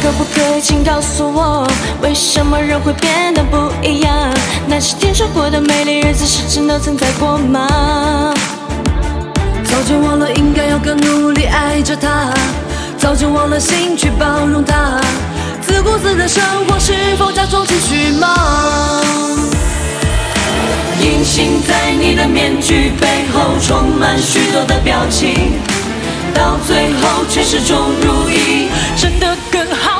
[0.00, 1.66] 可不可以请告诉我，
[2.00, 4.32] 为什么人会变得不一样？
[4.66, 8.32] 那些听说过的美丽日子，是真的存在过吗？
[9.64, 12.32] 早就忘了应该要更努力爱着他，
[12.96, 15.00] 早就忘了心去包容他。
[15.60, 19.02] 自顾自的生活是否假装情绪吗？
[21.00, 25.52] 隐形在你的面具背后，充满许多的表情，
[26.34, 28.68] 到最后却始终如一。
[28.96, 29.97] 真的更好。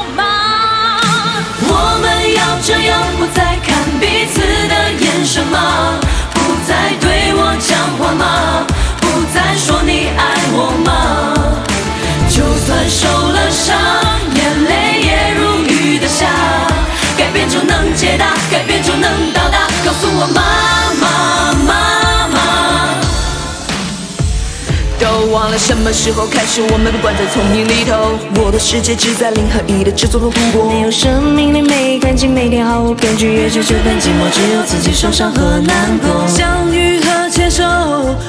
[25.30, 28.18] 忘了什么时候开始，我们被关在丛林里头。
[28.42, 30.70] 我的世界只在零和一的制作中度过。
[30.72, 36.26] 没有生命力，没感情，每天毫无根据，越久就更寂寞，只有自己受伤和难过。
[36.26, 37.62] 相遇和牵手，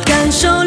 [0.05, 0.58] 感受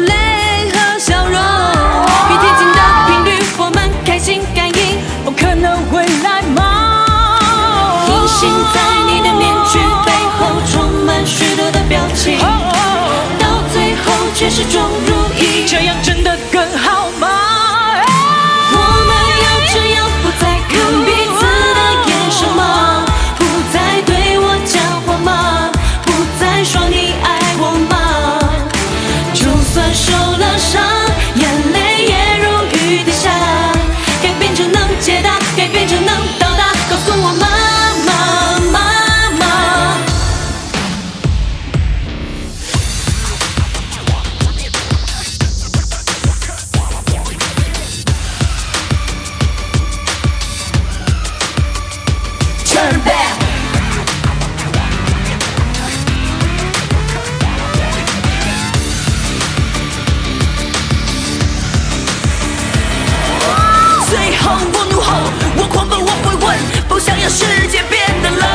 [67.23, 68.45] 让世界变得冷。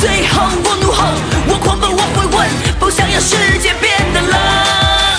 [0.00, 1.04] 最后我怒吼，
[1.46, 2.50] 我狂奔，我会问，
[2.80, 4.36] 不想让世界变得冷。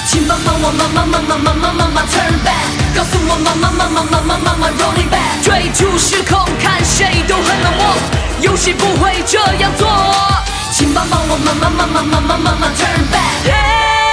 [0.06, 5.42] 请帮帮我，妈妈妈妈妈妈妈妈 turn back，告诉我妈妈妈妈妈妈妈妈 rolling back。
[5.42, 7.96] 追逐时空，看谁都很冷漠，
[8.42, 9.88] 游戏不会这样做。
[10.74, 14.05] 请帮帮我，妈妈妈妈妈妈妈妈 turn back。